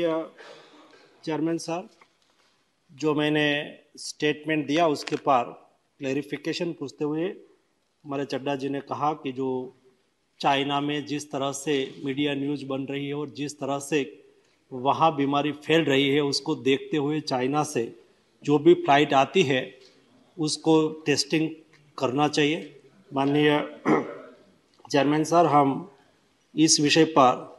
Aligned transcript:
Chairman 0.00 1.58
साहब, 1.58 1.88
जो 2.92 3.14
मैंने 3.14 3.46
स्टेटमेंट 3.98 4.66
दिया 4.66 4.86
उसके 4.88 5.16
पार 5.16 5.44
क्लैरिफिकेशन 6.00 6.72
पूछते 6.72 7.04
हुए 7.04 7.28
हमारे 7.28 8.24
चड्डा 8.24 8.54
जी 8.56 8.68
ने 8.68 8.80
कहा 8.80 9.12
कि 9.12 9.32
जो 9.32 9.48
चाइना 10.40 10.80
में 10.80 11.04
जिस 11.06 11.30
तरह 11.30 11.52
से 11.52 11.74
मीडिया 12.04 12.34
न्यूज़ 12.34 12.64
बन 12.66 12.86
रही 12.90 13.06
है 13.06 13.14
और 13.14 13.30
जिस 13.30 13.58
तरह 13.60 13.78
से 13.78 14.00
वहाँ 14.72 15.14
बीमारी 15.16 15.52
फैल 15.52 15.84
रही 15.84 16.08
है, 16.08 16.20
उसको 16.20 16.54
देखते 16.54 16.96
हुए 16.96 17.20
चाइना 17.20 17.62
से 17.64 17.94
जो 18.44 18.58
भी 18.58 18.74
फ़्लाइट 18.74 19.12
आती 19.14 19.42
है, 19.42 19.74
उसको 20.38 20.88
टेस्टिंग 21.06 21.48
करना 21.98 22.28
चाहिए। 22.28 22.80
माननीय 23.14 23.50
चेयरमैन 24.90 25.24
सर 25.24 25.46
हम 25.46 25.90
इस 26.54 26.80
विषय 26.80 27.04
पर 27.04 27.51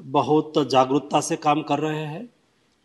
बहुत 0.00 0.52
जागरूकता 0.70 1.20
से 1.20 1.36
काम 1.38 1.62
कर 1.62 1.78
रहे 1.78 2.04
हैं। 2.04 2.28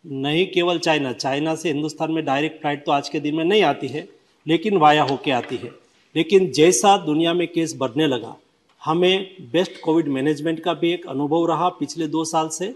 नहीं 0.04 0.46
केवल 0.46 0.78
चाइना 0.78 1.12
चाइना 1.14 1.54
से 1.54 1.68
हिंदुस्तान 1.68 2.12
में 2.12 2.24
डायरेक्ट 2.24 2.60
फ़्लाइट 2.60 2.84
तो 2.86 2.92
आज 2.92 3.08
के 3.08 3.20
दिन 3.20 3.34
में 3.34 3.44
नहीं 3.44 3.62
आती 3.64 3.88
है, 3.88 4.08
लेकिन 4.46 4.76
वाया 4.76 5.02
होके 5.02 5.30
आती 5.32 5.56
है। 5.56 5.70
लेकिन 6.14 6.50
जैसा 6.52 6.96
दुनिया 6.98 7.32
में 7.34 7.46
केस 7.48 7.74
बढ़ने 7.78 8.06
लगा, 8.06 8.34
हमें 8.82 9.36
बेस्ट 9.52 9.80
कोविड 9.82 10.08
मैनेजमेंट 10.08 10.60
का 10.60 10.74
भी 10.74 10.92
एक 10.92 11.06
अनुभव 11.06 11.46
रहा 11.46 11.68
पिछले 11.70 12.06
दो 12.08 12.24
साल 12.24 12.48
से। 12.48 12.74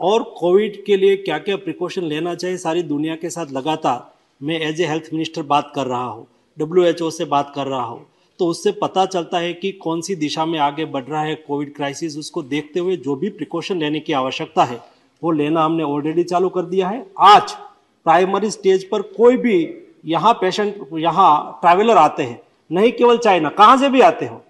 और 0.00 0.22
कोविड 0.38 0.84
के 0.84 0.96
लिए 0.96 1.16
क्या 1.16 1.38
क्या 1.38 1.56
प्रिकॉशन 1.56 2.04
लेना 2.04 2.34
चाहिए, 2.34 2.56
सारी 2.56 2.82
दुनिया 2.84 3.16
के 3.16 3.30
साथ 3.30 3.52
लगातार 3.52 4.12
मैं 4.40 4.58
एज 4.60 4.80
ए 4.80 4.86
हेल्थ 4.86 5.08
मिनिस्टर 5.12 5.42
बात 5.44 5.72
कर 5.74 5.86
रहा 5.86 6.04
हूँ, 6.04 6.26
डब्ल्यू 6.56 7.10
से 7.10 7.24
बात 7.26 7.52
कर 7.54 7.66
रहा 7.66 7.82
हूँ। 7.82 8.06
तो 8.40 8.46
उससे 8.46 8.72
पता 8.72 9.04
चलता 9.06 9.38
है 9.38 9.52
कि 9.54 9.70
कौन 9.74 10.00
सी 10.00 10.14
दिशा 10.16 10.44
में 10.44 10.58
आगे 10.60 10.84
बढ़ 10.86 11.04
रहा 11.04 11.22
है 11.22 11.34
कोविड 11.38 11.74
क्राइसिस। 11.74 12.16
उसको 12.18 12.42
देखते 12.44 12.80
हुए 12.80 12.96
जो 12.96 13.16
भी 13.16 13.28
प्रिकॉशन 13.30 13.78
लेने 13.78 14.00
की 14.00 14.12
आवश्यकता 14.14 14.64
है, 14.64 14.80
वो 15.22 15.30
लेना 15.32 15.64
हमने 15.64 15.82
ऑलरेडी 15.84 16.24
चालू 16.24 16.48
कर 16.48 16.62
दिया 16.64 16.88
है। 16.88 17.06
आज 17.20 17.52
प्राइमरी 18.06 18.50
स्टेज 18.50 18.88
पर 18.88 19.02
कोई 19.12 19.36
भी 19.36 19.56
यहाँ 20.06 20.32
पेशेंट 20.34 20.74
यहाँ 20.94 21.58
ट्रैवलर 21.62 21.96
आते 21.98 22.22
हैं, 22.22 22.40
नहीं 22.70 22.92
केवल 22.92 23.18
चाइना, 23.18 23.48
कहाँ 23.50 23.76
से 23.78 23.88
भी 23.88 24.00
आते 24.02 24.26
हो 24.26 24.40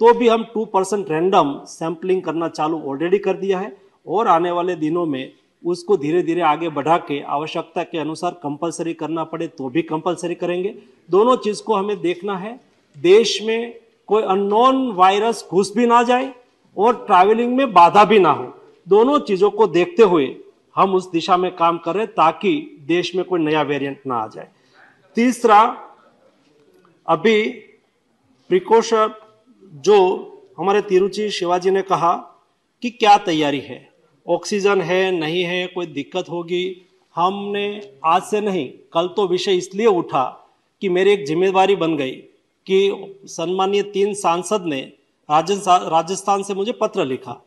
तो 0.00 0.12
भी 0.14 0.28
हम 0.28 0.44
टू 0.54 0.64
परसेंट 0.66 1.10
रैंडम 1.10 1.54
सैंपलिंग 1.68 2.22
करना 2.22 2.48
चालू 2.48 2.80
ऑलरेडी 2.82 3.18
कर 3.18 3.36
दिया 3.36 3.58
है 3.58 3.76
और 4.06 4.28
आने 4.28 4.50
वाले 4.50 4.74
दिनों 4.76 5.04
में 5.06 5.32
उसको 5.64 5.96
धीरे 5.96 6.22
धीरे 6.22 6.40
आगे 6.42 6.68
बढ़ा 6.70 6.96
के 7.00 7.20
आवश्यकता 7.22 7.82
के 7.82 7.98
अनुसार 7.98 8.30
कंपलसरी 8.42 8.94
करना 8.94 9.24
पड़े 9.24 9.46
तो 9.48 9.68
भी 9.68 9.82
कंपलसरी 9.82 10.34
करेंगे। 10.34 10.74
दोनों 11.08 11.36
चीज़ 11.36 11.62
को 11.62 11.74
हमें 11.74 12.00
देखना 12.00 12.36
है। 12.38 12.58
देश 12.96 13.38
में 13.42 13.80
कोई 14.08 14.22
अननोन 14.22 14.90
वायरस 14.92 15.46
घुस 15.50 15.72
भी 15.76 15.86
ना 15.86 16.02
जाए 16.02 16.32
और 16.76 17.04
ट्रैवलिंग 17.06 17.56
में 17.56 17.72
बाधा 17.72 18.04
भी 18.04 18.18
ना 18.18 18.30
हो। 18.30 18.52
दोनों 18.86 19.18
चीज़ों 19.20 19.50
को 19.50 19.66
देखते 19.66 20.02
हुए 20.02 20.34
हम 20.76 20.94
उस 20.94 21.10
दिशा 21.10 21.36
में 21.36 21.54
काम 21.56 21.78
कर 21.78 21.94
रहे 21.94 22.06
ताकि 22.06 22.52
देश 22.80 23.14
में 23.14 23.24
कोई 23.24 23.40
नया 23.40 23.62
वेरिएंट 23.62 24.00
ना 24.06 24.14
आ 24.14 24.26
जाए। 24.26 24.48
तीसरा, 25.16 25.60
अभी 27.08 27.42
प्रिकॉशन 28.50 29.14
जो 29.84 29.98
हमारे 30.58 30.80
तिरुचि 30.82 31.28
शिवाजी 31.30 31.70
ने 31.70 31.82
कहा 31.82 32.14
कि 32.82 32.90
क्या 32.90 33.16
तैयारी 33.18 33.60
है? 33.60 33.88
ऑक्सीजन 34.26 34.80
है, 34.80 35.10
नहीं 35.10 35.42
है, 35.42 35.66
कोई 35.66 35.86
दिक्कत 35.86 36.28
होगी? 36.30 36.86
हमने 37.16 37.96
आज 38.04 38.22
से 38.22 38.40
नहीं, 38.40 38.68
कल 38.92 39.08
तो 39.08 39.26
विषय 39.28 39.56
इसलिए 39.56 39.86
उठा 39.86 40.24
कि 40.82 40.88
मेरी 40.88 41.12
एक 41.12 41.26
ज़िम्मेदारी 41.26 41.76
बन 41.76 41.96
गई 41.96 42.22
कि 42.66 43.22
सम्मानीय 43.26 43.82
तीन 43.82 44.14
सांसद 44.14 44.64
ने 44.66 44.80
राजस्थान 45.28 46.42
से 46.42 46.54
मुझे 46.54 46.72
पत्र 46.72 47.04
लिखा 47.04 47.40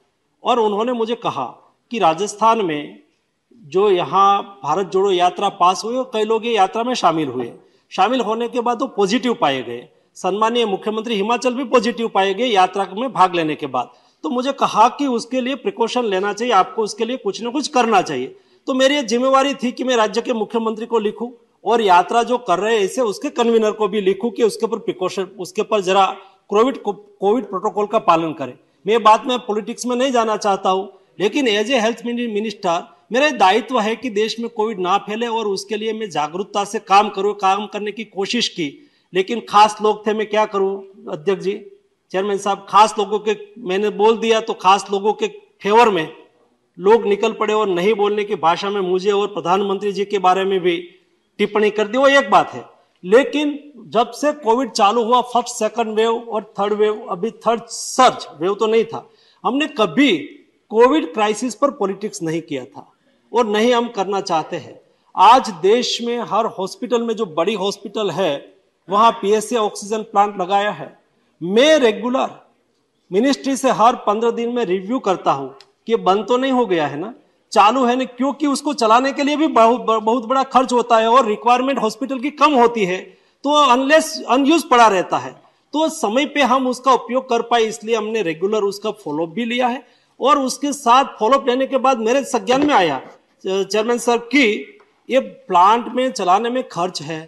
और 0.44 0.60
उन्होंने 0.60 0.94
मुझे 0.94 1.16
कहा 1.16 1.46
कि 1.92 2.00
राजस्थान 2.00 2.66
में 2.66 3.00
जो 3.66 3.90
यहाँ 3.92 4.42
भारत 4.64 4.88
जोड़ो 4.88 5.12
यात्रा 5.12 5.50
पास 5.52 5.84
हुई 5.86 5.96
और 5.96 6.10
कई 6.14 6.24
लोग 6.24 6.46
ये 6.46 6.56
यात्रा 6.56 6.84
में 6.84 6.94
शामिल 6.94 7.28
हुए। 7.28 7.52
शामिल 7.92 8.22
होने 8.22 8.48
के 8.48 8.62
बाद 8.62 8.82
वो 8.82 8.88
पॉजिटिव 8.88 9.34
पाए 9.34 9.62
गए। 9.64 9.88
सम्मानीय 10.18 10.66
मुख्यमंत्री 10.66 11.16
हिमाचल 11.16 11.54
भी 11.54 11.64
पॉजिटिव 11.66 12.08
पाए 12.08 12.34
गए 12.34 12.46
यात्रा 12.46 12.88
में 12.94 13.12
भाग 13.14 13.36
लेने 13.36 13.56
के 13.56 13.68
बाद। 13.68 13.92
तो 14.24 14.30
मुझे 14.30 14.52
कहा 14.52 14.88
कि 14.90 15.08
उसके 15.08 15.42
लिए 15.42 15.56
प्रिकॉशन 15.56 16.06
लेना 16.06 16.34
चाहिए, 16.34 16.54
आपको 16.54 16.84
उसके 16.84 17.06
लिए 17.06 17.18
कुछ 17.18 17.42
ना 17.42 17.50
कुछ 17.50 17.68
करना 17.68 18.02
चाहिए। 18.02 18.36
तो 18.68 18.74
मेरी 18.74 19.02
जिम्मेवारी 19.04 19.54
थी 19.54 19.72
कि 19.72 19.84
मैं 19.84 19.96
राज्य 19.96 20.22
के 20.22 20.34
मुख्यमंत्री 20.34 20.86
को 20.86 21.00
लिखूं। 21.00 21.30
और 21.68 21.82
यात्रा 21.82 22.24
जो 22.24 22.38
कर 22.40 22.60
रहे 22.60 22.76
हैं 22.76 22.84
ऐसे 22.84 23.02
उसके 23.04 23.30
कन्वीनर 23.32 23.72
को 23.72 23.88
भी 23.88 24.02
लिखूं 24.02 24.30
कि 24.32 24.44
उसके 24.44 24.66
ऊपर 24.66 24.80
प्रिकॉशन 24.80 25.24
उसके 25.40 25.62
ऊपर 25.62 25.82
जरा 25.82 26.06
कोविड 26.50 26.78
कोविड 26.78 27.46
प्रोटोकॉल 27.46 27.86
का 27.86 28.00
पालन 28.02 28.34
करें। 28.34 28.54
मैं 28.86 29.02
बात 29.04 29.26
में 29.28 29.38
पॉलिटिक्स 29.40 29.86
में 29.86 29.96
नहीं 29.96 30.12
जाना 30.12 30.38
चाहता 30.38 30.70
हूँ, 30.70 30.90
लेकिन 31.20 31.48
एज 31.48 31.72
ए 31.72 31.80
हेल्थ 31.80 32.06
मिनिस्टर 32.06 32.84
मेरा 33.12 33.30
दायित्व 33.32 33.80
है 33.80 33.96
कि 33.96 34.10
देश 34.12 34.40
में 34.40 34.48
कोविड 34.50 34.80
ना 34.80 34.98
फैले 35.00 35.28
और 35.30 35.48
उसके 35.48 35.78
लिए 35.78 35.94
मैं 35.94 36.10
जागरूकता 36.10 36.64
से 36.66 36.80
काम 36.82 37.10
करूँ, 37.10 37.34
काम 37.36 37.66
करने 37.68 37.92
की 37.92 38.04
कोशिश 38.06 38.48
की। 38.50 38.68
लेकिन 39.14 39.42
खास 39.50 39.78
लोग 39.82 40.06
थे, 40.08 40.14
मैं 40.14 40.26
क्या 40.28 40.46
करूँ, 40.46 40.84
अध्यक्ष 41.12 41.44
जी? 41.44 41.54
चेयरमैन 42.14 42.38
साहब, 42.38 42.66
खास 42.70 42.96
लोगों 43.00 43.20
के, 43.20 43.36
मैंने 43.60 43.90
बोल 43.92 44.18
दिया 44.18 44.40
तो 44.42 44.54
खास 44.56 44.86
लोगों 44.92 45.14
के 45.14 45.28
फेवर 45.62 45.90
में 45.90 46.08
लोग 46.78 47.06
निकल 47.08 47.32
पड़े 47.34 47.54
और 47.54 47.70
नहीं 47.70 47.94
बोलने 47.96 48.24
की 48.24 48.36
भाषा 48.38 48.70
में 48.70 48.82
मुझे 48.82 49.12
और 49.12 49.28
प्रधानमंत्री 49.30 49.92
जी 49.92 50.06
के 50.06 50.20
बारे 50.20 50.44
में 50.46 50.60
भी 50.60 50.78
टिप्पणी 51.40 51.70
कर 51.70 51.88
दी, 51.88 51.98
वो 51.98 52.08
एक 52.08 52.30
बात 52.30 52.54
है। 52.54 52.66
लेकिन 53.04 53.60
जब 53.88 54.12
से 54.12 54.32
कोविड 54.34 54.72
चालू 54.72 55.04
हुआ 55.04 55.22
फ़र्स्ट 55.22 55.56
सेकंड 55.56 55.96
वेव 55.96 56.16
और 56.30 56.54
थर्ड 56.60 56.74
वेव 56.74 57.06
अभी 57.10 57.32
थर्ड 57.32 57.62
सर्च 57.66 58.28
वेव 58.40 58.56
तो 58.56 58.68
नहीं 58.68 58.84
था। 58.84 59.10
हमने 59.44 59.68
कभी 59.68 60.18
कोविड 60.72 61.14
क्राइसिस 61.14 61.56
पर 61.56 61.72
पॉलिटिक्स 61.72 62.22
नहीं 62.24 62.42
किया 62.42 62.64
था 62.66 62.92
और 63.32 63.48
नहीं 63.48 63.74
हम 63.74 63.88
करना 63.88 64.22
चाहते 64.22 64.58
हैं। 64.58 64.80
आज 65.16 65.50
देश 65.62 66.02
में 66.02 66.18
हर 66.20 66.46
हॉस्पिटल 66.46 67.02
में 67.02 67.16
जो 67.16 67.26
बड़ी 67.26 67.54
हॉस्पिटल 67.54 68.12
है, 68.12 68.54
वहाँ 68.90 69.12
पीएससी 69.12 69.56
ऑक्सीजन 69.56 70.04
प्लांट 70.04 70.38
लगाया 70.42 70.72
है। 70.72 71.00
मैं 71.42 71.78
रेगुलर 71.80 72.30
मिनिस्ट्री 73.12 73.56
से 73.56 73.72
हर 73.72 73.96
पंद्रह 73.96 74.32
दिन 74.32 74.50
में 74.50 74.64
रिव्यू 74.66 75.00
करता 75.00 75.32
हूँ 75.32 75.56
कि 75.88 75.96
बंद 75.96 76.26
तो 76.28 76.38
नहीं 76.38 76.52
हो 76.52 76.66
गया 76.66 76.88
है 76.88 77.00
ना? 77.00 77.14
चालू 77.52 77.84
है 77.86 77.96
ना 77.96 78.04
क्योंकि 78.06 78.48
उसको 78.48 78.74
चलाने 78.74 79.12
के 79.14 79.24
लिए 79.24 79.36
भी 79.36 79.48
बहुत 79.50 79.82
बहुत 79.82 80.26
बड़ा 80.26 80.44
खर्च 80.46 80.74
होता 80.74 80.98
है 80.98 81.10
और 81.10 81.26
रिक्वायरमेंट 81.26 81.80
हॉस्पिटल 81.80 82.20
की 82.20 82.30
कम 82.32 82.54
होती 82.54 82.86
है। 82.86 82.98
तो 83.46 83.54
अनलेस 83.64 84.22
अनयूज 84.30 84.64
पड़ा 84.64 84.88
रहता 84.88 85.18
है। 85.18 85.32
तो 85.74 85.88
समय 85.90 86.26
पे 86.26 86.42
हम 86.44 86.68
उसका 86.68 86.94
उपयोग 86.94 87.30
कर 87.30 87.42
पाए, 87.42 87.64
इसलिए 87.64 87.96
हमने 87.96 88.22
रेगुलर 88.22 88.64
उसका 88.64 88.92
फॉलोअप 88.94 89.30
भी 89.30 89.46
लिया 89.46 89.68
है। 89.68 89.86
और 90.20 90.40
उसके 90.40 90.72
साथ 90.74 91.06
फॉलोअप 91.20 91.48
लेने 91.48 91.66
के 91.68 91.78
बाद 91.78 92.00
मेरे 92.00 92.24
संज्ञान 92.26 92.66
में 92.68 92.74
आया 92.76 93.02
चेयरमैन 93.44 93.98
सर 93.98 94.18
की 94.28 94.46
ये 95.10 95.20
प्लांट 95.20 95.88
में 95.96 96.12
चलाने 96.12 96.50
में 96.50 96.68
खर्च 96.70 97.02
है 97.02 97.22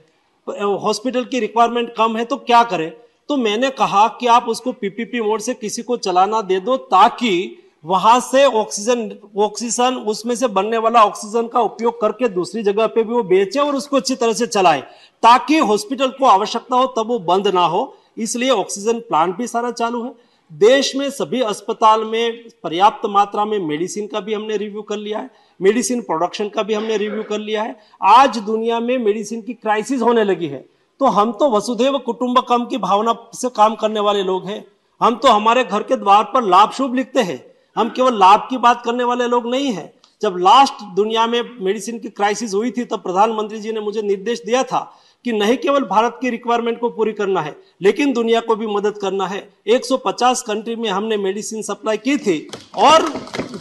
हॉस्पिटल 0.48 1.24
की 1.24 1.40
रिक्वायरमेंट 1.40 1.94
कम 1.96 2.18
है 2.18 2.26
तो 2.26 2.38
क्या 2.38 2.64
करें? 2.64 2.92
तो 3.30 3.38
मैंने 3.38 3.70
कहा 3.72 4.08
कि 4.20 4.28
आप 4.28 4.46
उसको 4.50 4.72
पीपीपी 4.74 5.22
मोड 5.22 5.42
से 5.42 5.54
किसी 5.54 5.82
को 5.82 5.98
चलाना 5.98 6.42
दे 6.42 6.60
दो, 6.60 6.78
ताकि 6.78 7.58
वहाँ 7.84 8.20
से 8.20 8.46
ऑक्सीजन 8.46 9.12
ऑक्सीजन 9.38 9.96
उसमें 10.08 10.36
से 10.36 10.48
बनने 10.48 10.78
वाला 10.78 11.04
ऑक्सीजन 11.04 11.48
का 11.48 11.60
उपयोग 11.62 12.00
करके 12.02 12.28
दूसरी 12.30 12.64
जगह 12.64 12.88
पे 12.88 13.04
भी 13.04 13.14
वो 13.14 13.24
बेचे 13.24 13.60
और 13.60 13.76
उसको 13.76 13.98
अच्छी 13.98 14.16
तरह 14.16 14.34
से 14.34 14.48
चलाए, 14.48 14.82
ताकि 15.24 15.58
हॉस्पिटल 15.60 16.10
को 16.10 16.26
आवश्यकता 16.26 16.76
हो 16.76 16.88
तब 16.98 17.08
वो 17.08 17.20
बंद 17.20 17.48
ना 17.48 17.66
हो। 17.66 17.96
इसलिए 18.18 18.50
ऑक्सीजन 18.50 19.00
प्लांट 19.00 19.36
भी 19.38 19.48
सारा 19.48 19.72
चालू 19.72 20.04
है। 20.04 20.14
देश 20.52 20.96
में 20.96 21.10
सभी 21.10 21.42
अस्पताल 21.42 22.04
में 22.04 22.50
पर्याप्त 22.64 23.06
मात्रा 23.06 23.46
में 23.46 23.58
मेडिसिन 23.60 24.08
का 24.08 24.20
भी 24.20 24.34
हमने 24.34 24.58
रिव्यू 24.58 24.82
कर 24.82 24.98
लिया 24.98 25.20
है। 25.20 25.30
मेडिसिन 25.60 26.02
प्रोडक्शन 26.02 26.50
का 26.50 26.64
भी 26.64 26.74
हमने 26.74 26.98
रिव्यू 26.98 27.24
कर 27.24 27.40
लिया 27.40 27.64
है। 27.64 27.76
आज 28.04 28.38
दुनिया 28.38 28.80
में 28.80 28.98
मेडिसिन 28.98 29.42
की 29.42 29.54
क्राइसिस 29.54 30.02
होने 30.02 30.24
लगी 30.24 30.48
है। 30.48 30.66
तो 31.00 31.06
हम 31.08 31.32
तो 31.32 31.50
वसुधैव 31.52 31.98
कुटुंबकम 31.98 32.66
की 32.66 32.78
भावना 32.78 33.16
से 33.34 33.50
काम 33.50 33.76
करने 33.76 34.00
वाले 34.00 34.24
लोग 34.24 34.46
हैं। 34.46 34.66
हम 35.02 35.16
तो 35.16 35.28
हमारे 35.28 35.64
घर 35.64 35.84
के 35.84 35.96
द्वार 35.96 36.24
पर 36.24 36.44
लाभ 36.44 36.72
शुभ 36.72 36.96
लिखते 36.96 37.22
हैं। 37.22 37.38
हम 37.80 37.90
केवल 37.90 38.18
लाभ 38.20 38.48
की 38.50 38.58
बात 38.58 38.82
करने 38.86 39.04
वाले 39.04 39.28
लोग 39.28 39.50
नहीं 39.52 39.72
है। 39.74 39.94
जब 40.22 40.36
लास्ट 40.38 40.84
दुनिया 40.96 41.28
में 41.28 41.42
मेडिसिन 41.62 42.00
की 42.00 42.10
क्राइसिस 42.10 42.54
हुई 42.54 42.72
थी, 42.72 42.84
तब 42.86 43.00
प्रधानमंत्री 43.00 43.60
जी 43.60 43.72
ने 43.72 43.80
मुझे 43.80 44.02
निर्देश 44.02 44.42
दिया 44.46 44.64
था 44.64 44.80
कि 45.26 45.32
नहीं 45.32 45.56
केवल 45.58 45.84
भारत 45.84 46.18
की 46.22 46.30
रिक्वायरमेंट 46.30 46.80
को 46.80 46.90
पूरी 46.90 47.14
करना 47.14 47.42
है, 47.42 47.56
लेकिन 47.82 48.14
दुनिया 48.14 48.40
को 48.40 48.56
भी 48.56 48.68
मदद 48.68 48.98
करना 48.98 49.28
है। 49.28 49.42
150 49.68 50.42
कंट्री 50.42 50.76
में 50.76 50.90
हमने 50.90 51.18
मेडिसिन 51.18 51.62
सप्लाई 51.62 51.98
की 51.98 52.18
थी। 52.18 52.38
और 52.78 53.08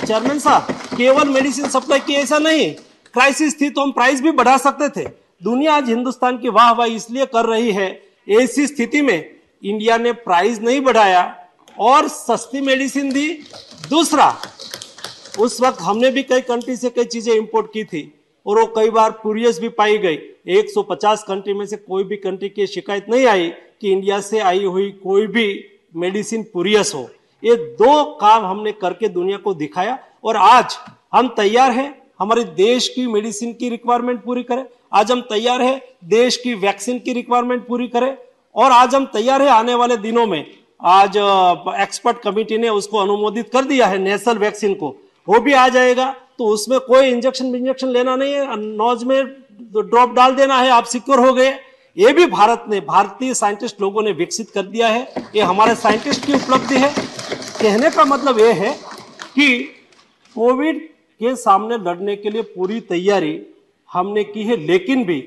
चेयरमैन 0.06 0.38
साहब, 0.38 0.72
केवल 0.96 1.28
मेडिसिन 1.28 1.68
सप्लाई 1.68 2.00
की 2.00 2.14
ऐसा 2.14 2.38
नहीं 2.38 2.70
क्राइसिस 3.14 3.60
थी 3.60 3.70
तो 3.70 3.80
हम 3.80 3.92
प्राइस 3.92 4.22
भी 4.22 4.30
बढ़ा 4.32 4.56
सकते 4.58 4.88
थे। 4.90 5.08
दुनिया 5.42 5.74
आज 5.74 5.88
हिंदुस्तान 5.88 6.38
की 6.38 6.48
वाह 6.50 6.72
वाह 6.72 6.86
इसलिए 6.88 7.26
कर 7.26 7.46
रही 7.46 7.72
है, 7.72 7.90
ऐसी 8.30 8.66
स्थिति 8.66 9.02
में 9.02 9.30
इंडिया 9.64 9.96
ने 9.98 10.12
प्राइस 10.12 10.60
नहीं 10.60 10.80
बढ़ाया। 10.80 11.22
और 11.80 12.08
सस्ती 12.08 12.60
मेडिसिन 12.60 13.12
दी। 13.12 13.28
दूसरा, 13.90 14.34
उस 15.38 15.60
वक्त 15.60 15.80
हमने 15.80 16.10
भी 16.10 16.22
कई 16.22 16.40
कंट्री 16.40 16.76
से 16.76 16.90
कई 16.90 17.04
चीज़ें 17.04 17.34
इंपोर्ट 17.34 17.72
की 17.72 17.84
थी 17.84 18.02
और 18.46 18.58
वो 18.60 18.66
कई 18.76 18.90
बार 18.90 19.10
कुरियस 19.12 19.58
भी 19.60 19.68
पाई 19.70 19.98
गई। 19.98 20.18
150 20.48 21.22
कंट्री 21.22 21.54
में 21.54 21.64
से 21.66 21.76
कोई 21.76 22.04
भी 22.04 22.16
कंट्री 22.16 22.48
की 22.48 22.66
शिकायत 22.66 23.08
नहीं 23.08 23.26
आई 23.26 23.48
कि 23.80 23.92
इंडिया 23.92 24.20
से 24.20 24.38
आई 24.40 24.64
हुई 24.64 24.90
कोई 25.02 25.26
भी 25.26 25.48
मेडिसिन 25.94 26.42
पुरियस 26.52 26.92
हो। 26.94 27.08
ये 27.42 27.56
दो 27.56 28.04
काम 28.16 28.44
हमने 28.46 28.72
करके 28.72 29.08
दुनिया 29.08 29.36
को 29.36 29.54
दिखाया 29.54 29.98
और 30.24 30.36
आज 30.36 30.76
हम 31.14 31.28
तैयार 31.28 31.72
हैं, 31.72 32.02
हमारे 32.18 32.44
देश 32.44 32.88
की 32.88 33.06
मेडिसिन 33.06 33.52
की 33.52 33.68
रिक्वायरमेंट 33.68 34.22
पूरी 34.24 34.42
करें। 34.42 34.64
आज 34.92 35.12
हम 35.12 35.20
तैयार 35.20 35.62
हैं, 35.62 35.80
देश 36.04 36.36
की 36.36 36.54
वैक्सीन 36.56 36.98
की 36.98 37.12
रिक्वायरमेंट 37.12 37.66
पूरी 37.66 37.86
करें 37.88 38.16
और 38.54 38.72
आज 38.72 38.94
हम 38.94 39.04
तैयार 39.06 39.42
हैं 39.42 39.50
आने 39.50 39.74
वाले 39.74 39.96
दिनों 39.96 40.26
में। 40.26 40.44
आज 40.80 41.16
एक्सपर्ट 41.80 42.18
कमेटी 42.18 42.58
ने 42.58 42.68
उसको 42.68 42.98
अनुमोदित 42.98 43.48
कर 43.52 43.64
दिया 43.64 43.86
है 43.86 43.98
नेशनल 43.98 44.38
वैक्सीन 44.38 44.74
को। 44.74 44.88
वो 45.28 45.40
भी 45.40 45.52
आ 45.52 45.68
जाएगा 45.68 46.14
तो 46.38 46.46
उसमें 46.46 46.78
कोई 46.80 47.08
इंजेक्शन 47.08 47.54
इंजेक्शन 47.54 47.88
लेना 47.88 48.14
नहीं 48.16 48.32
है 48.32 48.56
नोज़ 48.58 49.04
में 49.04 49.24
ड्रॉप 49.72 50.12
डाल 50.14 50.34
देना 50.34 50.58
है, 50.58 50.70
आप 50.70 50.84
सिक्योर 50.84 51.18
हो 51.18 51.32
गए। 51.34 51.50
ये 51.96 52.12
भी 52.12 52.26
भारत 52.26 52.64
ने, 52.68 52.80
भारतीय 52.80 53.34
साइंटिस्ट 53.34 53.80
लोगों 53.80 54.02
ने 54.02 54.12
विकसित 54.12 54.50
कर 54.50 54.62
दिया 54.64 54.88
है। 54.88 55.30
ये 55.36 55.42
हमारे 55.42 55.74
साइंटिस्ट 55.74 56.26
की 56.26 56.32
उपलब्धि 56.34 56.76
है। 56.76 56.92
कहने 57.60 57.90
का 57.90 58.04
मतलब 58.04 58.38
ये 58.38 58.52
है 58.52 58.72
कि 59.34 59.58
कोविड 60.36 60.80
के 61.20 61.34
सामने 61.36 61.76
लड़ने 61.80 62.16
के 62.16 62.30
लिए 62.30 62.42
पूरी 62.44 62.80
तैयारी 62.82 63.40
हमने 63.88 64.24
की 64.24 64.42
है, 64.42 64.56
लेकिन 64.56 65.04
भी 65.04 65.18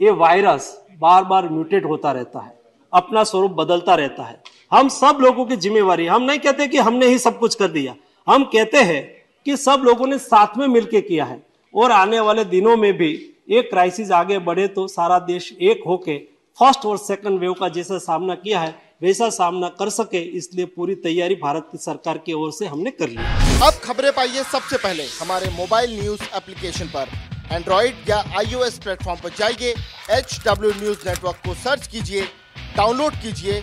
ये 0.00 0.10
वायरस 0.12 0.76
बार 1.00 1.24
बार 1.24 1.48
म्यूटेट 1.48 1.84
होता 1.84 2.12
रहता 2.12 2.40
है। 2.40 2.60
अपना 2.92 3.22
स्वरूप 3.24 3.50
बदलता 3.52 3.94
रहता 3.94 4.22
है। 4.22 4.40
हम 4.72 4.88
सब 4.88 5.18
लोगों 5.20 5.44
की 5.46 5.56
जिम्मेवारी 5.56 6.06
हम 6.06 6.22
नहीं 6.22 6.38
कहते 6.38 6.66
कि 6.68 6.78
हमने 6.78 7.06
ही 7.06 7.18
सब 7.18 7.38
कुछ 7.38 7.54
कर 7.54 7.68
दिया। 7.68 7.94
हम 8.26 8.44
कहते 8.44 8.78
हैं 8.78 9.02
कि 9.46 9.56
सब 9.56 9.82
लोगों 9.84 10.06
ने 10.06 10.18
साथ 10.18 10.56
में 10.58 10.66
मिलकर 10.66 11.00
किया 11.00 11.24
है। 11.24 11.40
और 11.74 11.92
आने 11.92 12.20
वाले 12.20 12.44
दिनों 12.44 12.76
में 12.76 12.92
भी 12.92 13.10
एक 13.50 13.68
क्राइसिस 13.70 14.10
आगे 14.10 14.38
बढ़े 14.38 14.66
तो 14.68 14.86
सारा 14.88 15.18
देश 15.18 15.52
एक 15.62 15.82
होके 15.86 16.16
फ़र्स्ट 16.58 16.86
और 16.86 16.98
सेकंड 16.98 17.38
वेव 17.40 17.52
का 17.52 17.68
जैसा 17.68 17.98
सामना 17.98 18.34
किया 18.34 18.60
है, 18.60 18.74
वैसा 19.02 19.28
सामना 19.30 19.68
कर 19.78 19.88
सके। 19.90 20.20
इसलिए 20.38 20.66
पूरी 20.66 20.94
तैयारी 21.04 21.34
भारत 21.34 21.68
की 21.72 21.78
सरकार 21.78 22.18
की 22.18 22.32
ओर 22.32 22.52
से 22.52 22.66
हमने 22.66 22.90
कर 22.92 23.08
ली। 23.08 23.16
अब 23.62 23.80
खबरें 23.84 24.10
पाइए 24.12 24.42
सबसे 24.52 24.76
पहले। 24.76 25.04
हमारे 25.20 25.50
मोबाइल 25.50 25.98
न्यूज़ 26.00 26.22
एप्लीकेशन 26.36 26.86
पर। 26.86 27.08
एंड्रॉइड 27.52 28.08
या 28.08 28.24
आईओएस 28.38 28.78
प्लेटफॉर्म 28.78 29.20
पर 29.20 29.30
जाइए। 29.38 29.74
एच 30.10 30.40
डब्ल्यू 30.46 30.70
न्यूज़ 30.72 31.08
नेटवर्क 31.08 31.36
को 31.46 31.54
सर्च 31.60 31.86
कीजिए 31.86 32.22
डाउनलोड 32.76 33.14
कीजिए 33.14 33.62